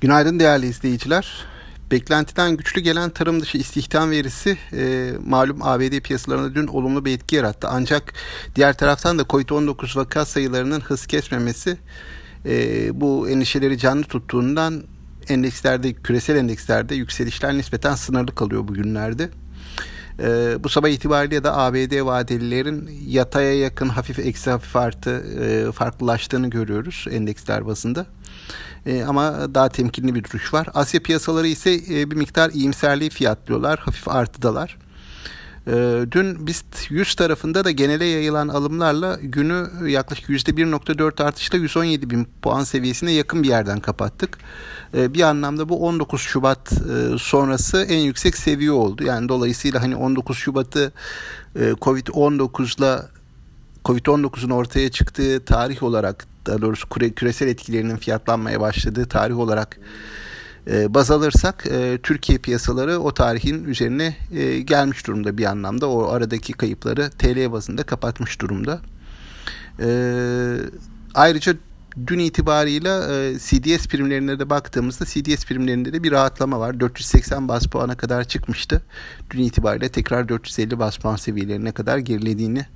Günaydın 0.00 0.40
değerli 0.40 0.66
izleyiciler. 0.66 1.44
Beklentiden 1.90 2.56
güçlü 2.56 2.80
gelen 2.80 3.10
tarım 3.10 3.40
dışı 3.40 3.58
istihdam 3.58 4.10
verisi 4.10 4.58
e, 4.72 5.12
malum 5.26 5.62
ABD 5.62 6.00
piyasalarında 6.00 6.54
dün 6.54 6.66
olumlu 6.66 7.04
bir 7.04 7.12
etki 7.12 7.36
yarattı. 7.36 7.68
Ancak 7.70 8.12
diğer 8.56 8.78
taraftan 8.78 9.18
da 9.18 9.22
COVID-19 9.22 9.96
vaka 9.96 10.24
sayılarının 10.24 10.80
hız 10.80 11.06
kesmemesi 11.06 11.76
e, 12.46 13.00
bu 13.00 13.28
endişeleri 13.28 13.78
canlı 13.78 14.02
tuttuğundan 14.02 14.82
endekslerde, 15.28 15.92
küresel 15.92 16.36
endekslerde 16.36 16.94
yükselişler 16.94 17.54
nispeten 17.54 17.94
sınırlı 17.94 18.34
kalıyor 18.34 18.68
bugünlerde. 18.68 19.30
E, 20.20 20.56
bu 20.64 20.68
sabah 20.68 20.88
itibariyle 20.88 21.44
de 21.44 21.50
ABD 21.50 22.04
vadelilerin 22.04 22.90
yataya 23.06 23.54
yakın 23.58 23.88
hafif 23.88 24.18
eksi 24.18 24.50
hafif 24.50 24.76
artı 24.76 25.10
e, 25.40 25.72
farklılaştığını 25.72 26.50
görüyoruz 26.50 27.04
endeksler 27.10 27.66
bazında. 27.66 28.06
E, 28.88 29.04
ama 29.04 29.54
daha 29.54 29.68
temkinli 29.68 30.14
bir 30.14 30.24
duruş 30.24 30.54
var. 30.54 30.68
Asya 30.74 31.02
piyasaları 31.02 31.46
ise 31.46 31.74
e, 31.90 32.10
bir 32.10 32.16
miktar 32.16 32.50
iyimserliği 32.50 33.10
fiyatlıyorlar. 33.10 33.78
Hafif 33.78 34.08
artıdalar. 34.08 34.78
E, 35.66 36.06
dün 36.10 36.46
BIST 36.46 36.90
100 36.90 37.14
tarafında 37.14 37.64
da 37.64 37.70
genele 37.70 38.04
yayılan 38.04 38.48
alımlarla 38.48 39.18
günü 39.22 39.90
yaklaşık 39.90 40.28
%1.4 40.28 41.22
artışla 41.22 41.58
117 41.58 42.10
bin 42.10 42.28
puan 42.42 42.64
seviyesine 42.64 43.12
yakın 43.12 43.42
bir 43.42 43.48
yerden 43.48 43.80
kapattık. 43.80 44.38
Bir 44.94 45.22
anlamda 45.22 45.68
bu 45.68 45.86
19 45.86 46.20
Şubat 46.20 46.72
sonrası 47.18 47.82
en 47.82 47.98
yüksek 47.98 48.36
seviye 48.36 48.72
oldu. 48.72 49.04
Yani 49.04 49.28
dolayısıyla 49.28 49.82
hani 49.82 49.96
19 49.96 50.38
Şubat'ı 50.38 50.92
e, 51.56 51.70
Covid-19'la 51.70 53.08
Covid-19'un 53.84 54.50
ortaya 54.50 54.90
çıktığı 54.90 55.44
tarih 55.44 55.82
olarak 55.82 56.26
daha 56.48 56.62
doğrusu 56.62 56.88
küresel 56.88 57.48
etkilerinin 57.48 57.96
fiyatlanmaya 57.96 58.60
başladığı 58.60 59.06
tarih 59.06 59.38
olarak 59.38 59.78
e, 60.70 60.94
baz 60.94 61.10
alırsak 61.10 61.66
e, 61.66 61.98
Türkiye 62.02 62.38
piyasaları 62.38 62.98
o 62.98 63.14
tarihin 63.14 63.64
üzerine 63.64 64.16
e, 64.32 64.60
gelmiş 64.60 65.06
durumda 65.06 65.38
bir 65.38 65.44
anlamda. 65.44 65.90
O 65.90 66.08
aradaki 66.08 66.52
kayıpları 66.52 67.10
TL 67.10 67.52
bazında 67.52 67.82
kapatmış 67.82 68.40
durumda. 68.40 68.80
E, 69.80 69.88
ayrıca 71.14 71.54
dün 72.06 72.18
itibarıyla 72.18 73.14
e, 73.14 73.38
CDS 73.38 73.86
primlerine 73.86 74.38
de 74.38 74.50
baktığımızda 74.50 75.04
CDS 75.04 75.44
primlerinde 75.46 75.92
de 75.92 76.02
bir 76.02 76.12
rahatlama 76.12 76.60
var. 76.60 76.80
480 76.80 77.48
bas 77.48 77.66
puana 77.66 77.96
kadar 77.96 78.24
çıkmıştı. 78.24 78.82
Dün 79.30 79.42
itibariyle 79.42 79.88
tekrar 79.88 80.28
450 80.28 80.78
bas 80.78 80.96
puan 80.96 81.16
seviyelerine 81.16 81.72
kadar 81.72 81.98
gerilediğini 81.98 82.66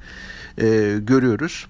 e, 0.58 0.98
görüyoruz. 1.00 1.66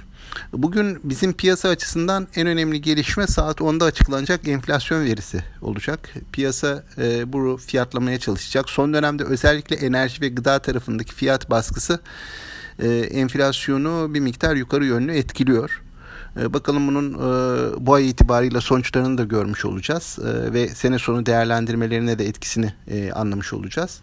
Bugün 0.52 1.00
bizim 1.04 1.32
piyasa 1.32 1.68
açısından 1.68 2.28
en 2.36 2.46
önemli 2.46 2.80
gelişme 2.80 3.26
saat 3.26 3.60
10'da 3.60 3.84
açıklanacak 3.84 4.48
enflasyon 4.48 5.04
verisi 5.04 5.44
olacak. 5.62 6.14
Piyasa 6.32 6.84
e, 6.98 7.32
bu 7.32 7.60
fiyatlamaya 7.66 8.18
çalışacak. 8.18 8.70
Son 8.70 8.94
dönemde 8.94 9.24
özellikle 9.24 9.76
enerji 9.76 10.20
ve 10.20 10.28
gıda 10.28 10.58
tarafındaki 10.58 11.14
fiyat 11.14 11.50
baskısı 11.50 12.00
e, 12.78 12.88
enflasyonu 12.88 14.14
bir 14.14 14.20
miktar 14.20 14.56
yukarı 14.56 14.84
yönlü 14.84 15.12
etkiliyor. 15.12 15.82
E, 16.40 16.52
bakalım 16.52 16.88
bunun 16.88 17.14
e, 17.14 17.86
bu 17.86 17.94
ay 17.94 18.10
itibariyle 18.10 18.60
sonuçlarını 18.60 19.18
da 19.18 19.24
görmüş 19.24 19.64
olacağız 19.64 20.18
e, 20.18 20.52
ve 20.52 20.68
sene 20.68 20.98
sonu 20.98 21.26
değerlendirmelerine 21.26 22.18
de 22.18 22.26
etkisini 22.26 22.72
e, 22.88 23.12
anlamış 23.12 23.52
olacağız. 23.52 24.00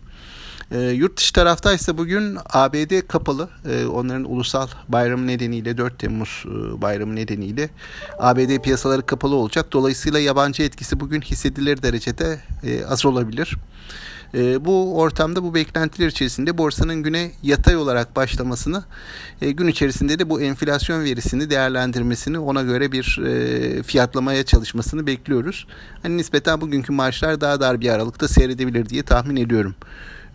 E, 0.72 0.80
yurt 0.80 1.18
dışı 1.18 1.34
taraftaysa 1.34 1.98
bugün 1.98 2.38
ABD 2.54 3.08
kapalı. 3.08 3.50
Onların 3.94 4.32
ulusal 4.32 4.68
bayramı 4.88 5.28
nedeniyle 5.28 5.78
4 5.78 6.00
Temmuz 6.00 6.44
e, 6.46 6.82
bayramı 6.82 7.16
nedeniyle 7.16 7.70
ABD 8.20 8.58
piyasaları 8.58 9.06
kapalı 9.06 9.36
olacak. 9.36 9.72
Dolayısıyla 9.72 10.20
yabancı 10.20 10.64
etkisi 10.64 11.00
bugün 11.00 11.22
hissedilir 11.22 11.84
derecede 11.84 12.40
e, 12.64 12.86
az 12.86 13.06
olabilir. 13.06 13.58
E, 14.34 14.66
bu 14.66 15.00
ortamda 15.00 15.44
bu 15.44 15.54
beklentiler 15.54 16.08
içerisinde 16.08 16.58
borsanın 16.58 17.04
güne 17.04 17.32
yatay 17.44 17.76
olarak 17.76 18.16
başlamasını 18.16 18.84
e, 19.42 19.52
gün 19.52 19.68
içerisinde 19.68 20.20
de 20.20 20.30
bu 20.30 20.42
enflasyon 20.42 21.04
verisini 21.04 21.50
değerlendirmesini 21.50 22.40
ona 22.40 22.62
göre 22.62 22.92
bir 22.92 23.20
e, 23.26 23.84
fiyatlamaya 23.84 24.44
çalışmasını 24.46 25.08
bekliyoruz. 25.08 25.68
Hani 26.04 26.18
nispeten 26.18 26.62
bugünkü 26.62 26.92
maaşlar 26.92 27.42
daha 27.42 27.60
dar 27.60 27.82
bir 27.82 27.90
aralıkta 27.90 28.28
seyredebilir 28.28 28.90
diye 28.90 29.04
tahmin 29.04 29.36
ediyorum. 29.36 29.76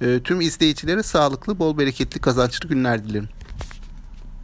E, 0.00 0.20
tüm 0.24 0.40
izleyicilere 0.40 1.02
sağlıklı, 1.02 1.58
bol 1.58 1.78
bereketli, 1.78 2.20
kazançlı 2.20 2.68
günler 2.68 3.04
dilerim. 3.04 3.28